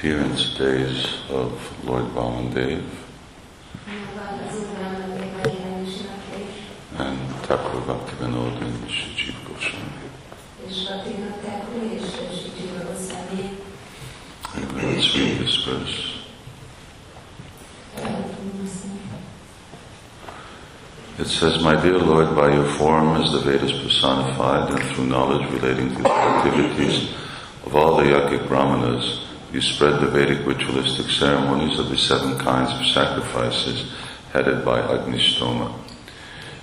[0.00, 1.52] appearance days of
[1.84, 2.82] Lord Vamandev
[6.96, 9.92] and Thakur and Sri Jiva Goswami.
[14.56, 16.24] Anyway, let's read this verse.
[21.18, 25.46] It says, My dear Lord, by your form as the Vedas personified and through knowledge
[25.52, 27.12] relating to the activities
[27.66, 32.72] of all the yogic brahmanas, you spread the Vedic ritualistic ceremonies of the seven kinds
[32.72, 33.92] of sacrifices
[34.32, 35.74] headed by Agnishtoma.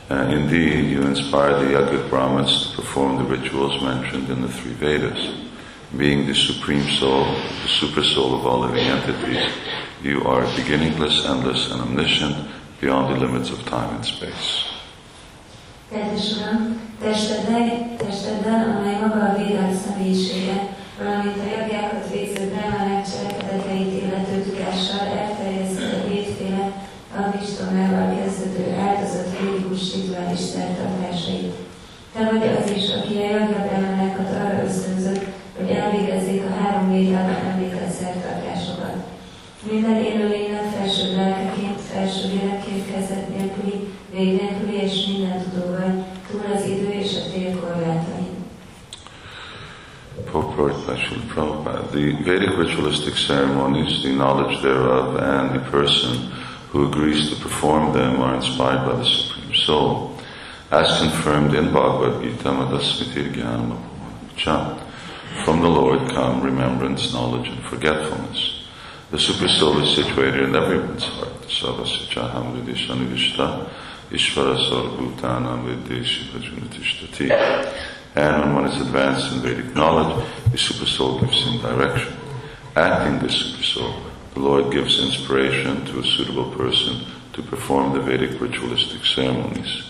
[0.10, 4.72] Uh, indeed, you inspire the yogic brahmanas to perform the rituals mentioned in the three
[4.74, 5.36] Vedas.
[5.98, 9.52] Being the supreme soul, the super soul of all living entities,
[10.02, 12.48] you are beginningless, endless, and omniscient,
[12.80, 14.66] beyond the limits of time and space.
[17.00, 21.44] Testeddel, testeddel, amely maga a védák személyisége, valamint a
[51.98, 56.30] The Vedic ritualistic ceremonies, the knowledge thereof, and the person
[56.70, 60.16] who agrees to perform them are inspired by the Supreme Soul.
[60.70, 64.80] As confirmed in Bhagavad Gita, Madhasmiti Jnanam
[65.44, 68.68] From the Lord come remembrance, knowledge, and forgetfulness.
[69.10, 71.48] The Super Soul is situated in everyone's heart.
[71.48, 73.72] Savasichaham vidishanivishta
[74.12, 77.97] Ishvara Sarvbhutanam Videshi Bhajunatiштati.
[78.18, 82.14] And when one is advanced in Vedic knowledge, the Super Soul gives him direction.
[82.76, 83.94] Acting the Super Soul,
[84.34, 89.84] the Lord gives inspiration to a suitable person to perform the Vedic ritualistic ceremonies.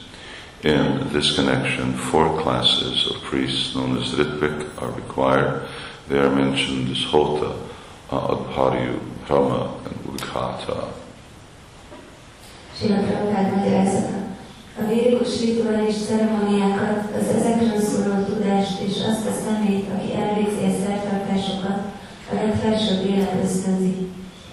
[0.64, 5.66] In this connection, four classes of priests known as Ritvik are required.
[6.10, 7.56] They are mentioned as Hota,
[8.10, 10.92] Adhvaryu, Brahma, and Udgata.
[12.76, 14.27] Srila Prabhupád magyarázata.
[14.80, 20.78] A védikus rituális ceremóniákat, az ezekről szóló tudást és azt a szemét, aki elvégzi a
[20.84, 21.80] szertartásokat,
[22.32, 23.96] a legfelsőbb élet ösztönzi.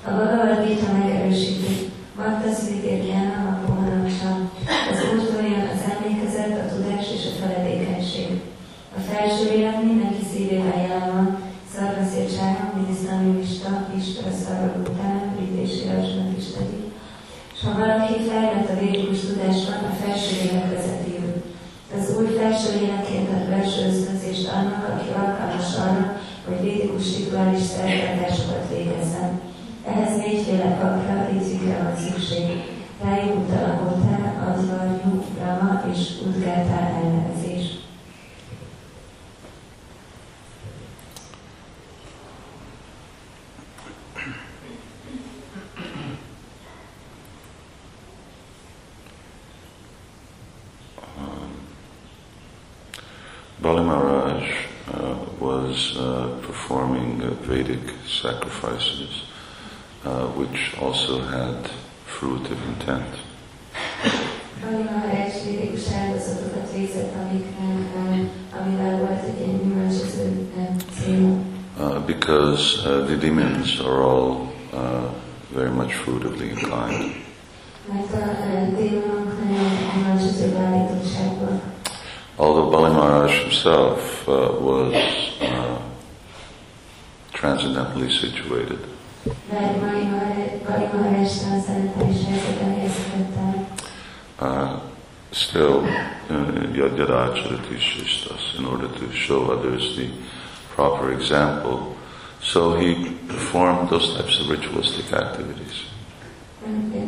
[0.07, 1.91] A Bhagavad Gita megerősíti.
[2.17, 3.24] Bhakta Svidérgyána
[53.65, 54.45] Bali Maharaj
[54.93, 59.25] uh, was uh, performing uh, Vedic sacrifices,
[60.05, 61.71] uh, which also had
[62.05, 63.09] fruitive intent.
[64.61, 68.29] Bali Maharaj védikus áldozatokat végzett, amiknek, um,
[68.61, 70.51] amivel volt egy gyümölcsöző
[71.09, 71.55] um.
[71.81, 75.11] Uh, because uh, the demons are all uh,
[75.55, 77.23] very much fruitively inclined.
[77.93, 81.04] Mert a démonok nagyon gyümölcsöző beállítottságban.
[82.37, 84.95] Although Bali Maharaj himself uh, was
[85.41, 85.79] uh,
[87.33, 88.79] transcendently situated,
[89.53, 93.67] Mert Bali Maharaj- Bali Maharaj transzendentális helyzetben helyezkedett el.
[94.49, 94.71] uh,
[95.31, 95.77] still
[96.31, 100.09] uh, yad yadacharati shishtas in order to show others the
[100.75, 101.79] proper example.
[102.43, 102.95] So he
[103.27, 105.77] performed those types of ritualistic activities.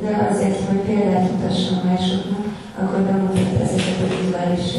[0.01, 2.45] De azért, hogy példát mutasson másoknak,
[2.81, 4.73] akkor bemutatta ezeket a rituális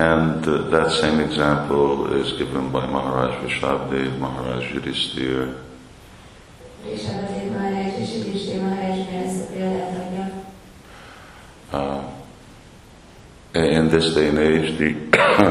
[0.00, 5.54] and uh, that same example is given by Maharaj Rishabdev, Maharaj Yudhisthira,
[6.86, 7.02] És
[7.52, 8.00] Maharaj
[8.32, 10.32] és Maharaj ezt a példát adja.
[11.72, 12.02] Uh,
[13.52, 14.94] in this day and age, the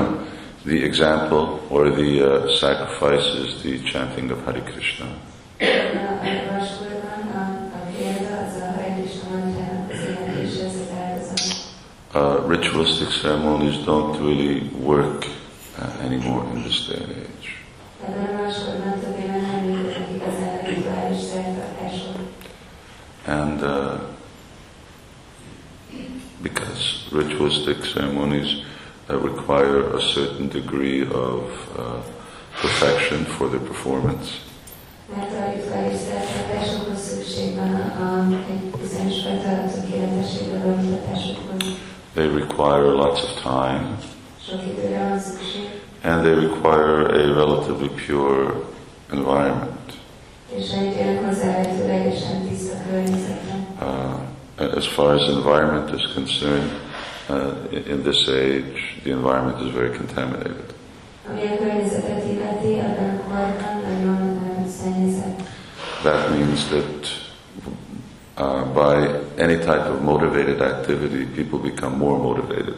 [0.66, 5.06] the example or the uh, sacrifice is the chanting of Hare Krishna.
[12.13, 15.27] Uh, ritualistic ceremonies don't really work
[15.77, 17.56] uh, anymore in this day and age.
[18.01, 22.15] Tehát a másodnak többében nem működnek igazán a rituális szertartások.
[23.25, 24.00] And uh,
[26.41, 28.50] because ritualistic ceremonies
[29.09, 31.44] uh, require a certain degree of
[31.77, 31.83] uh,
[32.62, 34.29] perfection for their performance,
[35.15, 41.77] Mert a rituális szertartásokhoz szükség van a, a, egy bizonyos fajta tökéletességre való mutatásokhoz.
[42.15, 42.27] they
[42.59, 43.97] require lots of time,
[46.03, 48.51] and they require a relatively pure
[49.13, 49.79] environment.
[53.79, 54.19] Uh,
[54.75, 56.71] as far as environment is concerned,
[57.29, 60.73] uh, in- this age, the environment is very contaminated.
[66.03, 67.28] That means that
[68.39, 68.95] uh, by
[69.38, 72.75] any type of motivated activity, people become more motivated.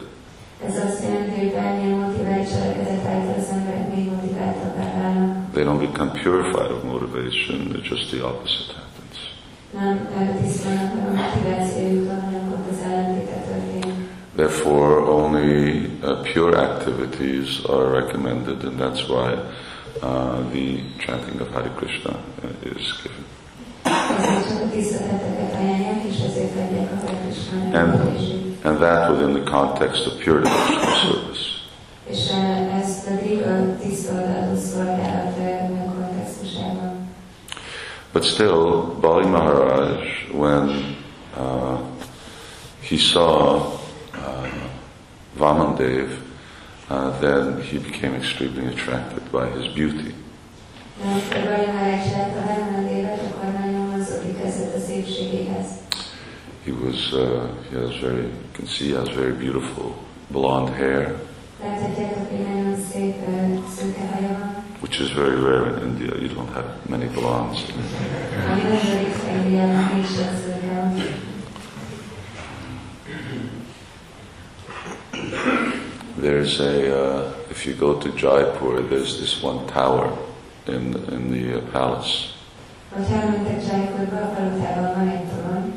[0.68, 5.52] Ez azt jelenti, hogy bármilyen motivált cselekedet által az emberek még motiváltabbá válnak.
[5.54, 9.18] They don't become purified of motivation, it's just the opposite happens.
[9.74, 9.98] Nem
[10.42, 13.96] tisztelnek meg a motivációjuktól, hanem ott az ellentéte történik.
[14.36, 19.34] Therefore, only uh, pure activities are recommended, and that's why
[20.02, 22.16] uh, the chanting of Hare Krishna
[22.64, 23.26] is given.
[27.74, 31.62] And, and that within the context of pure devotional service.
[38.14, 40.96] But still, Bali Maharaj, when
[41.36, 41.82] uh,
[42.82, 43.80] he saw
[44.14, 44.52] uh,
[45.38, 46.20] Vamandev,
[46.90, 50.14] uh, then he became extremely attracted by his beauty.
[56.64, 59.96] He was, uh, he has very, you can see he has very beautiful
[60.30, 61.16] blonde hair,
[64.80, 66.16] which is very rare in India.
[66.22, 67.66] You don't have many blondes.
[76.18, 80.16] There's a, uh, if you go to Jaipur, there's this one tower
[80.68, 82.34] in, in the uh, palace.
[82.94, 85.74] Hogyha elmentek Jaipurba, a palotában van egy torony,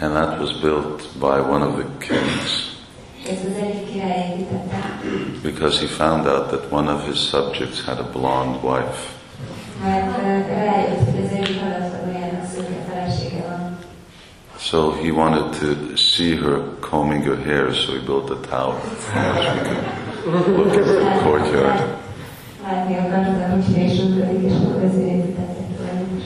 [0.00, 2.70] And that was built by one of the kings
[3.28, 5.00] ez az egyik király építette,
[5.42, 9.18] because he found out that one of his subjects had a blonde wife.
[9.82, 13.78] mert rájött, hogy az egyik alattvalójának szőke felesége van.
[14.58, 19.24] So he wanted to see her combing her hair, so he built a tower from
[19.24, 21.80] which he could look at the courtyard.
[22.62, 26.20] Látni akarta, hogy is működik, és akkor ezért építette torony.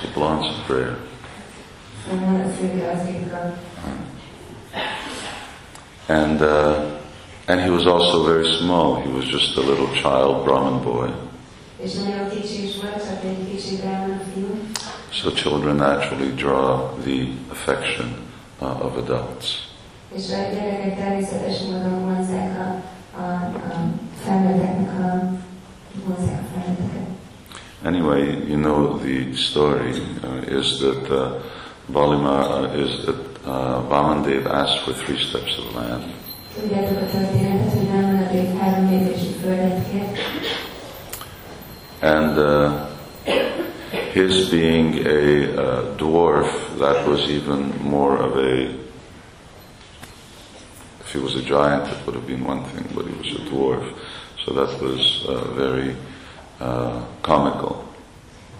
[0.00, 0.96] So blondes are rare.
[0.96, 1.97] Szóval a szőke az ritka.
[6.08, 7.00] And, uh,
[7.48, 9.00] and he was also very small.
[9.00, 11.12] He was just a little child, Brahmin boy.
[15.12, 18.14] So children naturally draw the affection
[18.60, 19.66] uh, of adults.
[27.84, 29.92] Anyway, you know the story
[30.24, 31.40] uh, is that uh,
[31.92, 36.04] Balima uh, is that uh, Vamandev asked for three steps of land,
[36.60, 40.18] Tudjátok a történetet, hogy nem menedék három lépésű földet kért,
[42.00, 42.88] and uh,
[44.12, 48.76] his being a uh, dwarf, that was even more of a.
[51.00, 53.44] If he was a giant, it would have been one thing, but he was a
[53.50, 53.94] dwarf,
[54.44, 55.96] so that was uh, very
[56.60, 57.87] uh, comical.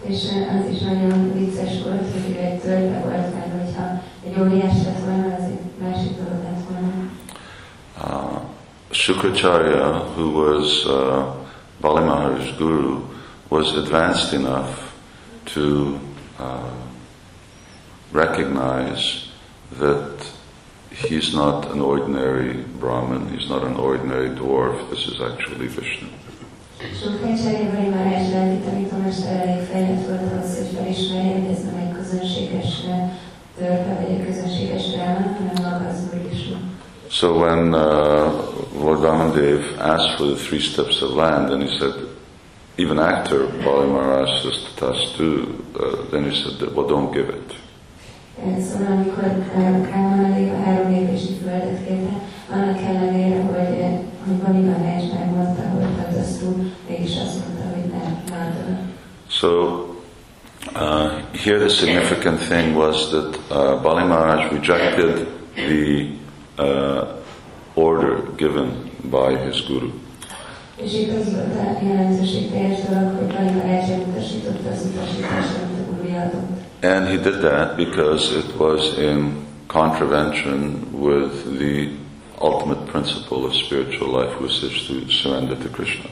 [0.07, 0.23] És
[0.59, 5.03] az is nagyon vicces volt, hogy ő egy törpe volt, mert hogyha egy óriás lett
[5.05, 7.09] volna, az egy másik dolog lett volna.
[8.03, 8.41] Uh,
[8.91, 11.35] Shukracharya, who was uh,
[11.81, 13.01] Bali Maharaj's guru,
[13.49, 14.69] was advanced enough
[15.53, 15.99] to
[16.39, 16.71] uh,
[18.11, 19.29] recognize
[19.79, 20.25] that
[20.91, 26.07] he's not an ordinary Brahmin, he's not an ordinary dwarf, this is actually Vishnu.
[27.03, 28.29] Sokrácsári vagy Marázs
[29.17, 32.69] elég fejlett ahhoz, hogy felismerje, hogy ez nem egy közönséges
[33.57, 36.57] törpe, vagy egy közönséges brahman, hanem maga az Úr Vishnu.
[37.11, 38.31] So when uh,
[38.83, 41.93] Lord Vamandev asked for the three steps of land, and he said,
[42.77, 47.53] even after Bali Maharaj says tatastu, uh, then he said, well, don't give it.
[48.39, 49.23] Szóval amikor
[49.91, 52.13] Kámon elég a három lépési földet kérte,
[52.51, 57.58] annak ellenére, hogy, eh, hogy Bali Marázs megmondta, hogy Tatasztú, mégis azt mondta,
[59.39, 59.95] So
[60.75, 66.11] uh, here the significant thing was that uh, Bali Maharaj rejected the
[66.57, 67.21] uh,
[67.75, 69.91] order given by his guru.
[70.75, 75.87] És itt az volt a jelentőség teljes dolog, hogy Bali Maharaj elutasította az utasítást, amit
[75.87, 76.49] a gurúja adott.
[76.81, 81.89] And he did that because it was in contravention with the
[82.41, 86.09] ultimate principle of spiritual life, which is to surrender to Krishna.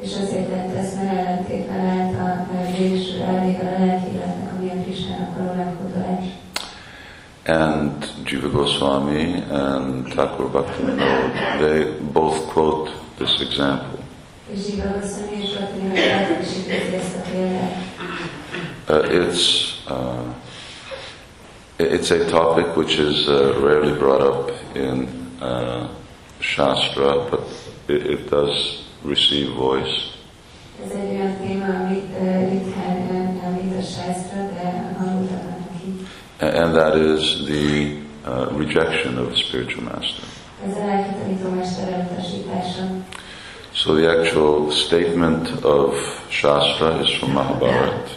[0.00, 0.96] És azért tett ezt,
[7.46, 14.00] And Jiva Goswami and Thakur Bhaktivinoda, they both quote this example.
[18.88, 20.34] Uh, it's uh,
[21.78, 25.08] it's a topic which is uh, rarely brought up in
[25.40, 25.88] uh,
[26.40, 27.40] Shastra, but
[27.88, 30.14] it, it does receive voice.
[30.84, 31.85] Ez egy olyan téma,
[36.40, 40.22] And that is the uh, rejection of the spiritual master.
[43.72, 45.94] So the actual statement of
[46.30, 48.16] Shastra is from Mahabharata.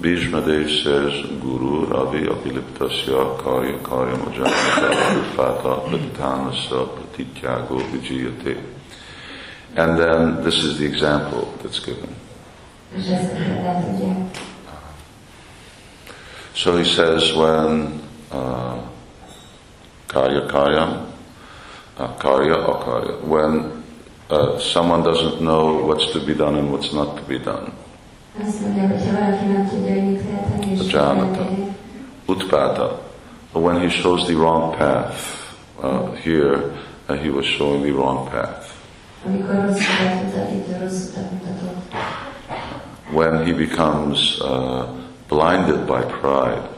[0.00, 4.90] Bhishma Dev says, Guru Ravi Apiliptasya Karya Karya Majanata
[5.22, 8.62] Upata Pratithanasa Pratityago Vijayate.
[9.76, 12.14] And then this is the example that's given.
[16.54, 18.80] So he says when uh,
[20.06, 21.10] Karya Karya,
[21.98, 23.82] uh, Karya Akarya, when
[24.30, 27.72] uh, someone doesn't know what's to be done and what's not to be done.
[32.26, 32.98] Utpata,
[33.52, 36.72] when he shows the wrong path, uh, here
[37.08, 38.70] uh, he was showing the wrong path.
[43.14, 44.86] When he becomes uh,
[45.28, 46.68] blinded by pride,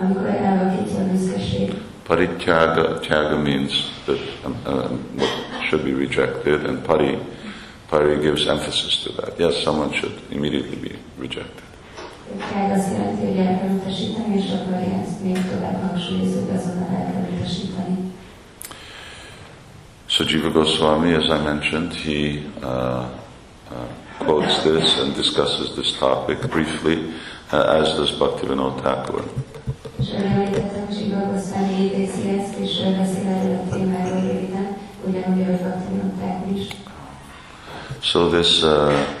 [0.00, 1.72] Amikor elvakítja a büszkeség,
[2.06, 3.72] parityaga tyaga means
[4.04, 5.30] that um, um, what
[5.68, 7.18] should be rejected, and pari,
[7.88, 9.38] pari gives emphasis to that.
[9.38, 11.66] Yes, someone should immediately be rejected.
[12.52, 16.88] Tehát azt jelenti, hogy el kell utasítani, és akkor ezt még tovább hangsúlyozzuk, hogy azonnal
[16.96, 17.96] el kell utasítani.
[20.06, 23.04] So Jiva Goswami, as I mentioned, he uh,
[23.70, 27.12] uh, quotes this and discusses this topic briefly,
[27.52, 29.24] uh, as does Bhaktivinoda Thakur.
[38.02, 39.16] So this uh,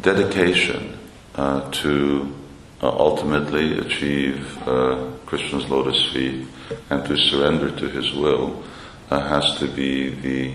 [0.00, 0.98] dedication
[1.34, 2.34] uh, to
[2.82, 6.46] uh, ultimately achieve uh, Krishna's lotus feet
[6.90, 8.62] and to surrender to his will
[9.10, 10.54] uh, has to be the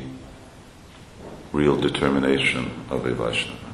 [1.51, 3.64] real determination of a Vaishnava.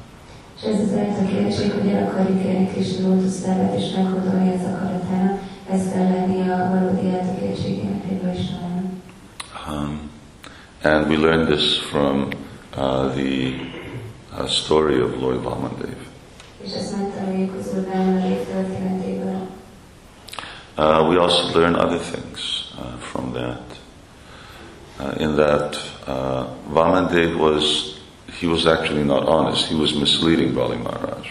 [0.62, 5.40] És ez az eltökéltség, hogy el akarjuk érni Krishna lótuszlábát és meghódolni az akaratának,
[5.70, 8.92] ez kell lenni a valódi eltökéltségének egy Vaisnavának.
[9.68, 10.10] Um,
[10.82, 12.28] and we learned this from
[12.76, 13.54] uh, the
[14.38, 15.96] uh, story of Lord Vamandev.
[16.64, 19.46] És ezt megtanuljuk az Urbán Marék történetéből.
[20.78, 23.80] Uh, we also learn other things uh, from that.
[25.00, 25.76] Uh, in that
[26.06, 27.64] uh, Vamandev was,
[28.42, 29.66] he was actually not honest.
[29.66, 31.26] He was misleading Bali Maharaj.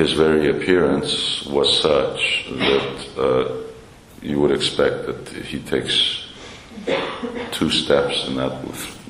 [0.00, 2.20] His very appearance was such
[2.66, 3.54] that uh,
[4.20, 5.96] you would expect that he takes
[7.52, 8.52] two steps and that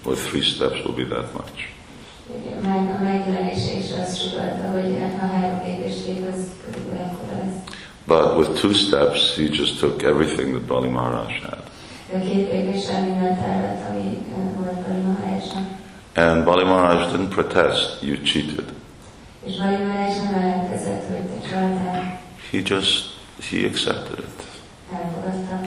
[0.07, 1.59] with three steps will be that much.
[2.63, 7.77] Meg a megjelenése is azt sugalta, hogy a három lépés lép, az körülbelül ekkora lesz.
[8.07, 11.63] But with two steps, he just took everything that Bali Maharaj had.
[12.11, 15.67] De két lépéssel mindent elvett, ami eh, volt Bali Maharajnak.
[16.15, 18.65] And Bali Maharaj didn't protest, you cheated.
[19.45, 22.21] És Bali Maharaj nem ellenkezett, hogy te csaltál,
[22.51, 23.05] He just,
[23.51, 24.43] he accepted it.
[24.93, 25.61] elfogadta.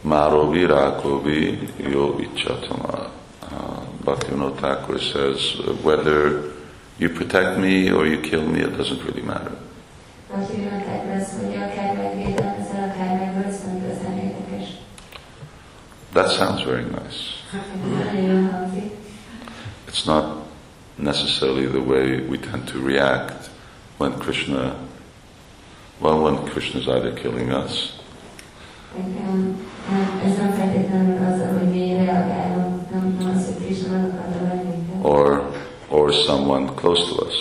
[0.00, 1.58] Marovi Rakovi
[1.90, 3.10] Yo Ichatama.
[4.04, 5.38] Bhaktivinoda Thakur says,
[5.84, 6.42] whether
[6.98, 9.52] you protect me or you kill me, it doesn't really matter.
[16.32, 17.18] Sounds very nice.
[18.04, 18.90] Nagyon jól hangzik.
[19.88, 20.24] It's not
[20.94, 23.50] necessarily the way we tend to react
[23.96, 24.74] when Krishna,
[26.00, 28.00] well, when Krishna is either killing us
[28.96, 29.56] Nekem,
[29.90, 34.42] nem, ez nem feltétlenül az, hogy mi reagálunk, nem, nem az, hogy Krishna meg akar
[34.42, 35.50] ölni minket, or,
[35.88, 37.34] or someone close to us.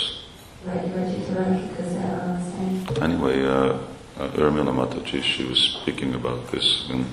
[0.65, 3.03] vagy, vagy hogy valaki közel van hozzánk.
[3.03, 3.75] Anyway, uh,
[4.19, 7.05] uh, Urmila Mataji, she was speaking about this in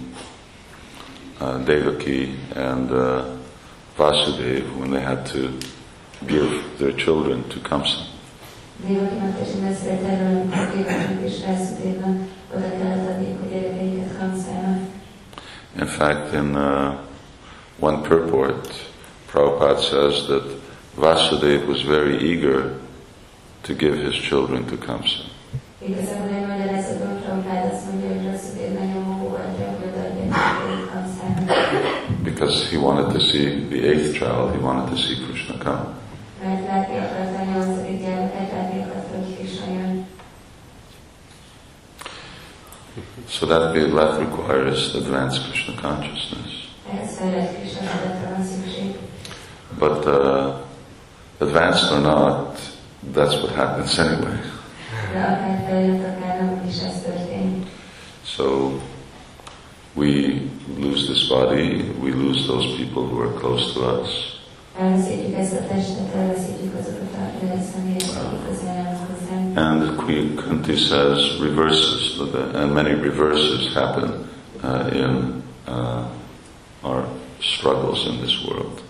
[1.41, 3.37] uh, Devaki and uh,
[3.97, 5.59] Vasudeva when they had to
[6.27, 8.07] give their children to Kamsa.
[15.77, 17.05] In fact, in uh,
[17.79, 18.85] one purport,
[19.29, 20.45] Prabhupada says that
[20.97, 22.79] Vasudeva was very eager
[23.65, 25.25] to give his children to Kamsa.
[25.81, 30.37] Igazából egy magyarázatban Prabhupád azt mondja, hogy Vászudév nagyon mogó volt, hogy oda adja a
[30.37, 31.49] gyerekeit Kamszának.
[32.49, 35.95] Because he wanted to see the eighth child, he wanted to see Krishna come.
[43.27, 46.69] So that, that requires advanced Krishna consciousness.
[49.79, 50.65] But uh,
[51.41, 52.59] advanced or not,
[53.03, 54.41] that's what happens anyway.
[58.25, 58.81] So
[59.99, 61.78] we lose this body,
[62.39, 64.35] lose those people who are close to us.
[69.57, 72.21] And Queen Kunti says reverses,
[72.55, 74.29] and many reverses happen
[74.63, 76.09] uh, in uh,
[76.85, 77.09] our
[77.41, 78.83] struggles in this world.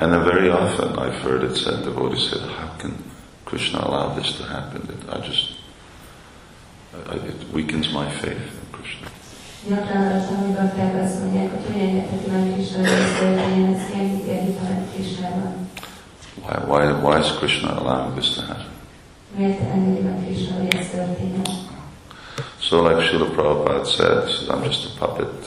[0.00, 2.94] And then very often I've heard it said, devotees said, how can
[3.44, 4.88] Krishna allow this to happen?
[5.08, 5.61] I just,
[6.94, 9.08] it weakens my faith in Krishna.
[9.68, 13.80] Gyakran hallottam, hogy bakták azt mondják, hogy hogy engedheti meg Krishna, hogy ez történjen, ez
[14.26, 15.70] ilyen hitelet Krishnában.
[16.34, 18.70] Why, why, why is Krishna allowing this to happen?
[19.36, 21.42] Miért engedi meg Krishna, hogy ez történjen?
[22.58, 25.46] So like Srila Prabhupada said, I'm just a puppet.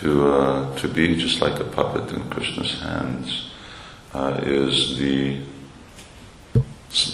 [0.00, 3.50] To, uh, to be just like a puppet in Krishna's hands
[4.12, 5.36] uh, is the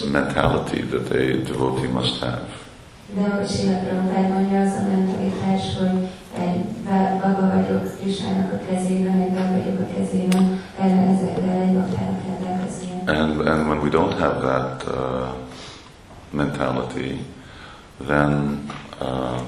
[0.05, 2.47] mentality that a devotee must have.
[3.15, 6.07] De ahogy Sila Prabhupád mondja, az a mentalitás, hogy
[6.39, 6.65] egy
[7.21, 13.01] baga vagyok Krishnának a kezében, egy bag vagyok a kezében, erre ezekre egy baktának rendelkeznie.
[13.05, 15.33] And, and when we don't have that uh,
[16.29, 17.19] mentality,
[18.07, 18.63] then,
[19.01, 19.41] uh,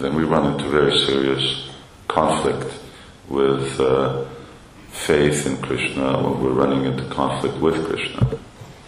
[0.00, 1.70] then we run into very serious
[2.06, 2.72] conflict
[3.28, 4.24] with uh,
[4.90, 8.28] faith in Krishna, when we're running into conflict with Krishna.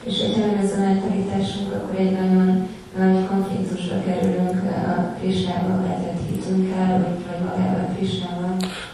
[0.05, 7.03] És nem ez a mentalitásunk, akkor egy nagyon nagy konfliktusra kerülünk a Krishnával, vetett hitünkkel,
[7.03, 7.81] vagy, vagy magával.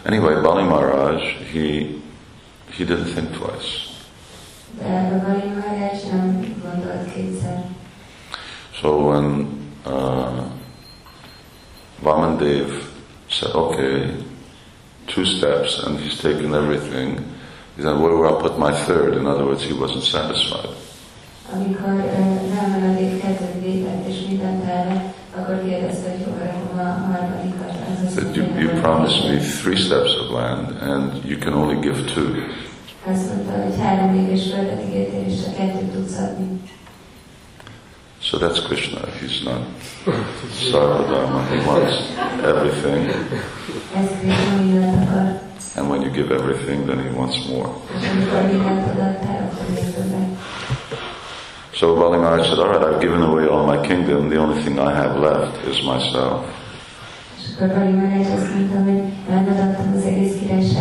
[0.05, 1.99] Anyway, Bali Maharaj, he,
[2.69, 3.87] he didn't think twice.
[4.77, 7.63] De Bali Maharaj nem gondolt kétszer.
[8.81, 9.47] So when
[9.85, 10.43] uh,
[12.03, 12.69] Vamandev
[13.29, 14.11] said, okay,
[15.05, 17.17] two steps, and he's taken everything,
[17.75, 19.17] he said, where will I put my third?
[19.17, 20.69] In other words, he wasn't satisfied.
[21.53, 22.26] Amikor uh,
[28.87, 32.31] promised me three steps of land, and you can only give two.
[38.21, 39.11] So that's Krishna.
[39.19, 39.61] He's not
[40.71, 41.39] Sarvadharma.
[41.51, 41.95] He wants
[42.51, 43.01] everything.
[45.75, 47.67] And when you give everything, then he wants more.
[51.75, 54.29] So Bali Maharaj said, all right, I've given away all my kingdom.
[54.29, 56.47] The only thing I have left is myself.
[57.59, 57.81] Azt hogy
[59.95, 60.73] az egész és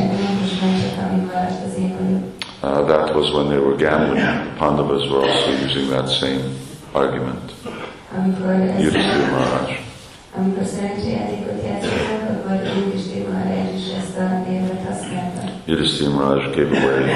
[1.04, 2.22] ami maradt az én vagyok.
[2.62, 4.56] Uh, that was when they were gambling.
[4.58, 6.42] Pandavas were also using that same
[6.92, 7.52] argument.
[8.78, 9.84] Yudhishthira Maharaj.
[10.36, 15.52] amikor szerencséjátékot játszottak, akkor Yudhishthira Maharaj is ezt a névet használta.
[15.64, 17.14] Yudhishthira Maharaj gave away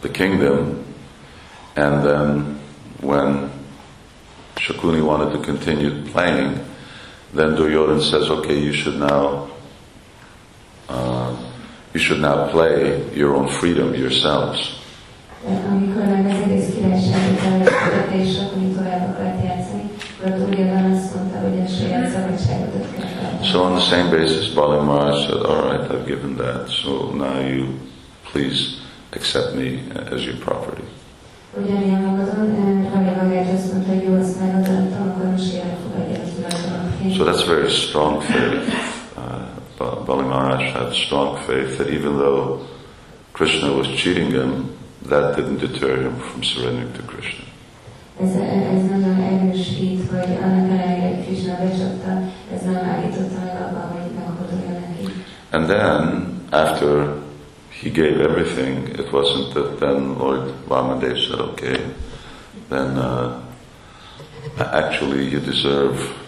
[0.00, 0.84] the kingdom,
[1.74, 2.58] and then
[3.00, 3.50] when
[4.56, 6.67] Shakuni wanted to continue playing,
[7.34, 9.48] then Duryodhan says, "Okay, you should now,
[10.90, 11.30] uh,
[11.92, 14.76] you should now play your own freedom yourselves."
[15.70, 19.90] Amikor meg az egész királyságot elvesztette, és Sakuni tovább akart játszani,
[22.92, 23.46] akkor.
[23.46, 26.68] So on the same basis, Bali Maharaj said, "All right, I've given that.
[26.68, 27.64] So now you,
[28.32, 28.58] please
[29.10, 29.68] accept me
[30.12, 30.82] as your property."
[31.56, 32.24] Ugyanilyen módon
[37.18, 38.62] So that's very strong faith.
[39.16, 42.64] Uh, Ba- Bali Maharaj had strong faith that even though
[43.32, 47.44] Krishna was cheating him, that didn't deter him from surrendering to Krishna.
[48.20, 52.22] Ez, ez nagyon erős hit, hogy annak ellenére, Krishna becsapta,
[52.54, 55.12] ez nem állította meg abban, hogy meghordulja neki.
[55.50, 56.02] And then,
[56.50, 57.14] after
[57.82, 61.80] he gave everything, it wasn't that then Lord Vamandev said, okay,
[62.68, 63.40] then uh,
[64.58, 66.26] actually you deserve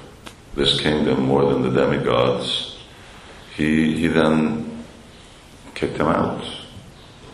[0.54, 2.76] this kingdom more than the demigods,
[3.56, 4.82] he, he then
[5.74, 6.44] kicked them out.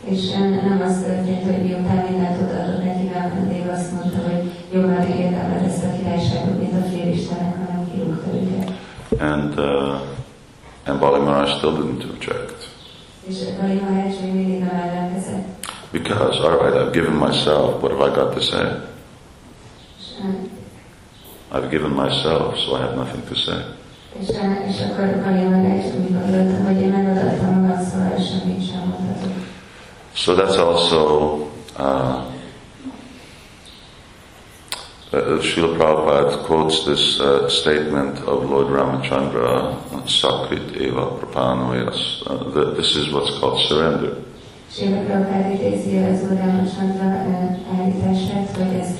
[0.04, 5.64] És nem az történt, hogy miután mindent odaadott neki, Vámandév azt mondta, hogy jobban érdemel
[5.64, 8.72] ezt a királyságot, mint a félistenek, hanem kirúgta őket.
[9.20, 10.00] And, uh,
[10.84, 12.68] and Bali Maharaj still didn't object.
[13.28, 15.46] És Bali Maharaj még mindig nem ellenkezett.
[15.92, 18.66] Because, all right, I've given myself, what have I got to say?
[21.56, 23.60] I've given myself, so I have nothing to say.
[24.20, 24.28] és,
[24.68, 29.32] és akkor Bali Maharaj úgy gondolta, hogy én megadottam magam, szóval semmit sem mondhatok.
[30.14, 31.00] So that's also
[31.78, 32.24] uh,
[35.12, 42.22] uh, Srila Prabhupada quotes this uh, statement of Lord Ramachandra, Sakrit Eva Prapanoyas.
[42.26, 44.12] Uh, this is what's called surrender.
[44.72, 47.08] Srila Prabhupada idézi az Úr Ramachandra
[47.78, 48.96] állítását, hogy ezt.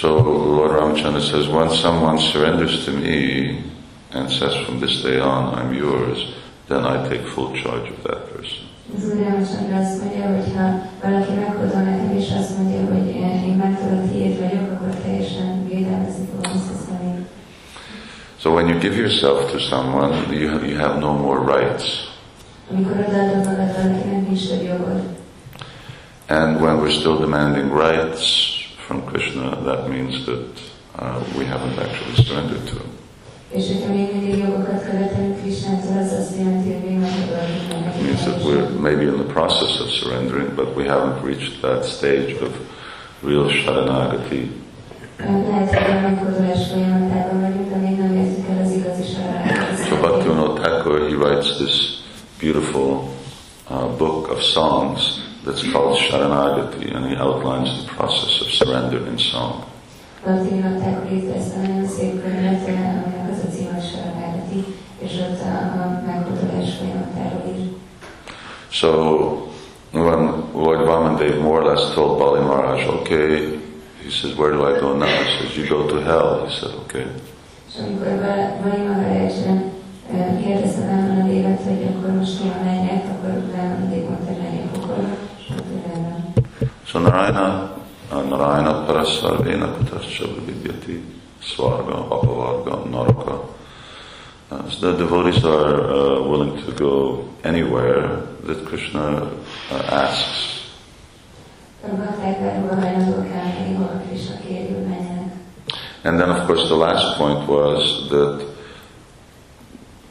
[0.00, 3.62] So Lord Ramachandra says, once someone surrenders to me
[4.10, 6.34] and says, from this day on, I'm yours,
[6.66, 8.64] then I take full charge of that person.
[8.96, 10.66] Az Úr Ramachandra azt mondja, hogy ha
[11.02, 13.08] valaki meghódol nekem, és azt mondja, hogy
[13.48, 17.26] én megtudott tiéd vagyok, akkor teljesen védelmezni fogom ezt a személyt.
[18.40, 21.84] So when you give yourself to someone, you have, you have no more rights.
[22.70, 25.02] Amikor odaadod magad valakinek, nincs több jogod.
[26.28, 28.52] And when we're still demanding rights
[28.86, 30.60] from Krishna, that means that
[30.96, 32.90] uh, we haven't actually surrendered to him.
[33.50, 33.58] It
[38.02, 42.36] means that we're maybe in the process of surrendering, but we haven't reached that stage
[42.42, 42.52] of
[43.22, 44.60] real Sharanagati.
[49.84, 49.96] So.
[49.96, 52.02] Bhaktivinoda Thakur, he writes this
[52.38, 53.14] beautiful
[53.68, 59.18] uh, book of songs that's called Sharanagati, and he outlines the process of surrender in
[59.18, 59.70] song.
[68.70, 69.52] So
[69.92, 73.60] when Lord Vamandev more or less told Bali Maharaj, okay,
[74.02, 75.06] he says, where do I go now?
[75.06, 76.46] He says, you go to hell.
[76.46, 77.06] He said, okay.
[80.12, 84.70] Eh, kérdezte Vámon a évet, hogy akkor most hol menjek, akkor Vámon mondta, hogy menjek
[84.72, 85.23] pokolba,
[86.94, 87.74] So Narayana,
[88.12, 91.02] Narayana Parasarvena Kutascha Vidyati
[91.42, 93.36] Svarga, Apavarga, Naraka.
[94.48, 99.28] Uh, so the devotees are uh, willing to go anywhere that Krishna
[99.72, 100.70] uh, asks.
[101.82, 102.00] And
[106.20, 108.54] then, of course, the last point was that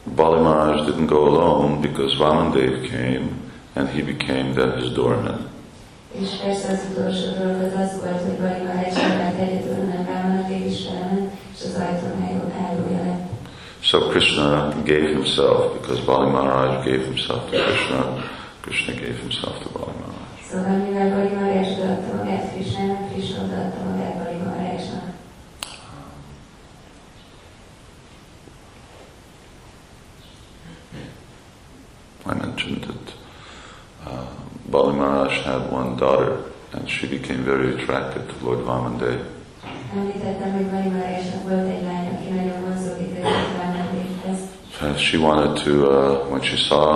[0.08, 5.53] Bali didn't go alone because Vamandev came and he became then his doorman.
[6.20, 10.86] És persze az utolsó dolog az az volt, hogy sem ment egyedül, hanem Vámon is
[10.86, 13.28] felment, és az ajtón álló- állója lett.
[13.80, 18.00] So Krishna gave himself because Bali Maharaj gave himself to Krishna.
[18.60, 20.14] Krishna gave himself to Bali Maharaj.
[20.50, 20.93] Szóval mivel
[36.04, 36.34] daughter
[36.74, 39.20] and she became very attracted to Lord Vamandev.
[39.96, 44.38] Említettem, hogy Bali Maharajnak volt egy lány, aki nagyon vonzódik őket Vámondévhez.
[44.80, 46.88] And she wanted to, uh, when she saw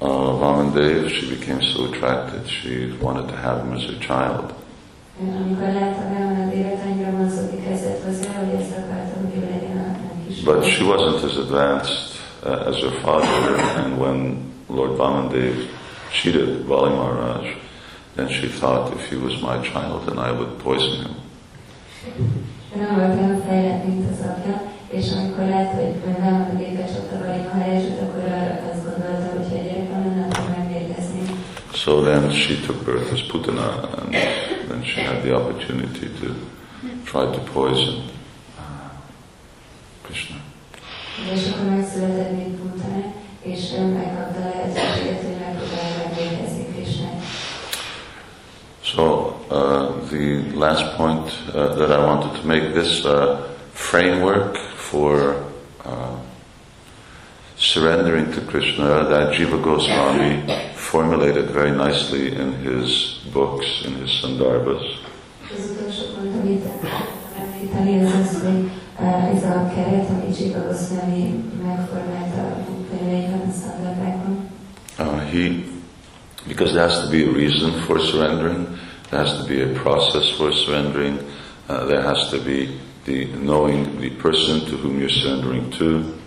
[0.00, 0.08] uh,
[0.42, 4.46] Vamandev, she became so attracted, she wanted to have him as her child.
[5.20, 10.26] Amikor látta Vámondévet, annyira vonzódik kezdett hozzá, hogy ezt akarta, hogy ő legyen a a
[10.26, 11.98] kis But she wasn't as advanced
[12.42, 13.44] uh, as her father,
[13.80, 14.18] and when
[14.66, 15.54] Lord Vamandev
[16.10, 17.63] cheated Bali Maharaj,
[18.16, 21.14] then she thought if he was my child, then I would poison him.
[22.76, 27.42] Ő nem volt olyan fejlett, mint az apja, és amikor látta, hogy Vámondév becsapta Bali
[27.52, 31.44] Maharajot, akkor arra azt gondolta, hogy ha gyerekem lenne, akkor megmérgezném.
[31.72, 34.14] So then she took birth as Putana, and
[34.68, 36.26] then she had the opportunity to
[37.04, 38.64] try to poison uh,
[40.02, 40.36] Krishna.
[41.34, 43.02] És akkor megszületett még Putana,
[43.42, 43.60] és
[43.94, 44.33] megkapta
[48.94, 55.50] So uh, the last point uh, that I wanted to make this uh, framework for
[55.84, 56.16] uh,
[57.56, 65.00] surrendering to Krishna that Jiva Goswami formulated very nicely in his books, in his Sandarbhas.
[74.98, 75.64] Uh, he,
[76.46, 78.78] because there has to be a reason for surrendering,
[79.14, 81.24] there has to be a process for surrendering,
[81.68, 86.18] uh, there has to be the knowing the person to whom you're surrendering to.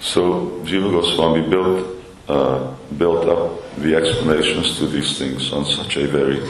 [0.00, 1.96] So Jiva Goswami built
[2.28, 6.40] uh, built up the explanations to these things on such a very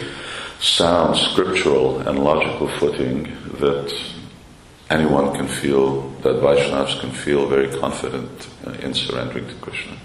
[0.60, 3.22] sound scriptural and logical footing
[3.60, 3.94] that
[4.90, 9.96] anyone can feel that Vaishnavas can feel very confident uh, in surrendering to Krishna.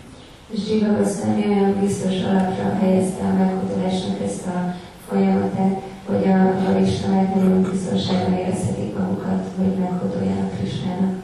[0.55, 4.75] És Jiva Goswami olyan biztos alapra helyezte a meghódolásnak ezt a
[5.07, 11.15] folyamatát, hogy a Ismerek nagyon biztonságban érezhetik magukat, hogy meghódoljanak Krishnának.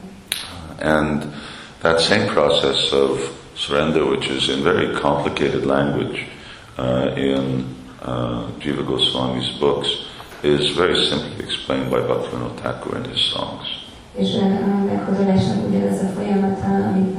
[0.82, 1.24] And
[1.78, 6.18] that same process of surrender, which is in very complicated language
[6.78, 7.64] uh, in
[8.06, 9.88] uh, Jiva Goswami's books,
[10.42, 13.80] is very simply explained by Bhaktivinoda Thakur in his songs.
[14.14, 17.14] És a meghódolásnak ugyanaz a folyamata, amit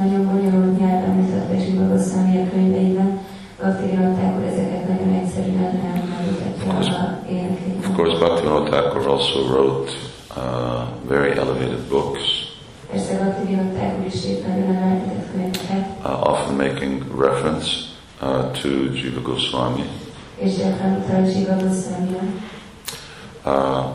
[3.98, 5.80] Bhaktivinoda ezeket nagyon egyszerűen
[6.16, 7.90] elmutatja a énekében.
[7.90, 9.92] Of course, Bhaktivinoda Thakur also wrote
[10.36, 12.22] uh, very elevated books,
[12.92, 17.68] Persze Bhaktivinoda Thakur is írt nagyon emelkedett könyveket, uh, often making reference
[18.22, 19.84] uh, to Jiva Goswami.
[20.38, 22.24] és gyakran utal Jiva Goswamira.
[23.46, 23.86] Uh,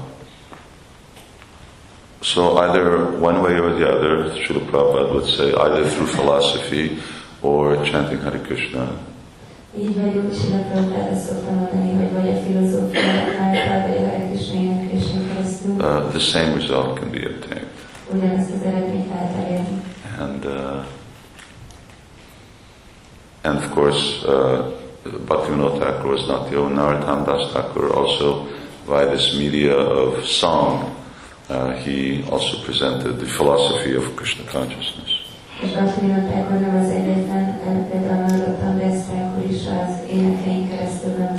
[2.20, 2.84] so either
[3.20, 6.98] one way or the other, Srila Prabhupada would say, either through philosophy
[7.40, 8.88] or chanting Hare Krishna,
[9.78, 10.58] Így vagy úgy Sila
[11.26, 13.00] szoktam mondani, hogy vagy a filozófia
[13.40, 14.16] által, vagy a
[15.28, 17.76] keresztül uh, the same result can be obtained.
[18.12, 19.82] ugyanazt az eredményt lehet elérni.
[20.18, 20.84] And uh,
[23.42, 24.64] and of course, uh,
[25.26, 27.92] Bhaktivinoda Thakur was not the only Narottam Das Thakur.
[27.94, 28.46] Also,
[28.86, 30.84] by this media of song,
[31.48, 35.15] uh, he also presented the philosophy of Krishna consciousness.
[35.62, 35.72] És
[36.60, 37.58] nem az egyetlen,
[37.90, 41.34] például Thakur is az énekein keresztül a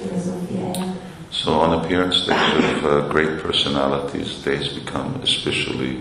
[0.00, 1.00] filozófiáját.
[1.30, 5.98] So, on appearance days of uh, great personalities, days become especially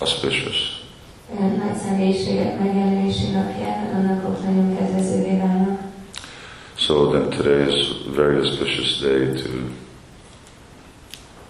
[0.00, 0.84] auspicious.
[6.76, 9.72] So then today is a very auspicious day to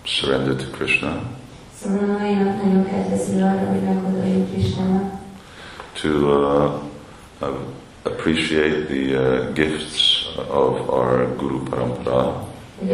[0.05, 1.29] surrender to Krishna,
[1.83, 5.17] Szóval a mai nap nagyon kedvező arra, hogy meghódoljuk Krishnának.
[6.03, 6.83] to uh,
[7.41, 7.59] uh,
[8.05, 12.49] appreciate the uh, gifts of our Guru Parampara,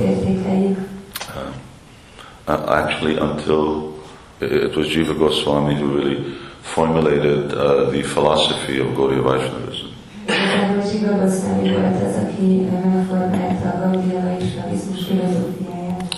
[0.00, 0.78] értékeljük.
[2.46, 3.92] Uh, actually, until
[4.40, 9.94] it was Jiva Goswami who really formulated uh, the philosophy of Gaudiya Vaishnavism.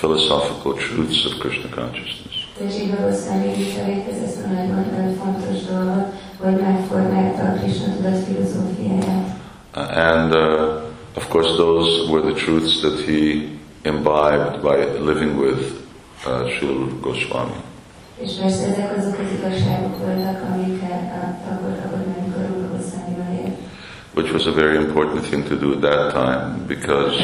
[0.00, 2.48] philosophical truths of Krishna consciousness.
[2.58, 8.24] És Jiva Goswami is elvégez ezt a nagyon fontos dolgot, hogy megformálta a Krishna tudat
[8.24, 9.36] filozófiáját.
[9.76, 10.82] Uh, and uh,
[11.14, 13.48] of course, those were the truths that he
[13.84, 15.62] imbibed by living with
[16.26, 17.66] uh, Srila Goswami.
[18.20, 21.12] És persze ezek azok az igazságok voltak, amiket
[21.50, 21.97] akkor kapott meg,
[24.18, 27.14] which was a very important thing to do at that time because,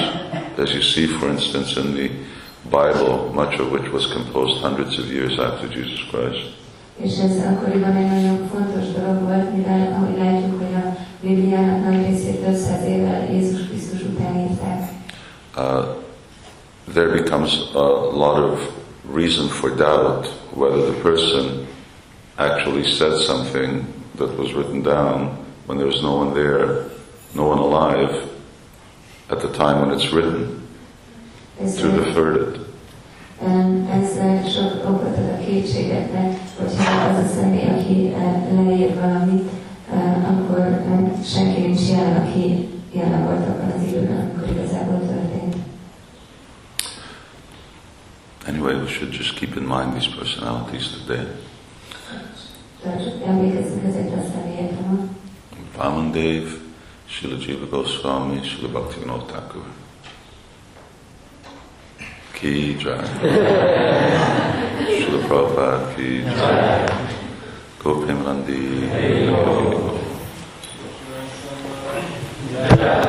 [0.62, 2.09] as you see, for instance, in the
[2.70, 6.46] Bible, much of which was composed hundreds of years after Jesus Christ,
[6.96, 12.07] És ez akkoriban egy nagyon fontos dolog volt, mivel ahogy látjuk, hogy a Bibliának nagy
[12.07, 14.88] részét 500 évvel Jézus Krisztus után írták.
[15.57, 15.85] uh,
[16.92, 17.87] there becomes a
[18.24, 18.59] lot of
[19.14, 21.66] reason for doubt whether the person
[22.37, 23.85] actually said something
[24.16, 26.85] that was written down when there was no one there,
[27.35, 28.29] no one alive
[29.31, 30.62] at the time when it's written
[31.61, 32.61] Ez, to heard it.
[33.40, 38.14] em, ez sok okot ad a kétségeknek, hogyha az a személy, aki
[38.55, 39.50] leír valamit,
[40.29, 40.83] akkor
[41.24, 45.57] senki nincs jelen, aki jelen volt abban az időben, amikor igazából történt.
[48.46, 51.27] Anyway, we should just keep in mind these personalities today.
[52.83, 54.84] Tehát emlékezzünk ezekre a személyekre
[55.77, 55.85] ma.
[55.85, 56.61] Vamandev,
[57.09, 59.65] Srila Jiva Goswami, Srila Bhaktivinoda Thakur.
[62.35, 63.07] Ki Jai.
[65.01, 66.89] Srila Prabhupada Ki Jai.
[67.83, 68.63] Gopimlandi.